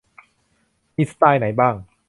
[0.95, 1.75] มีสไตล์ไหนบ้าง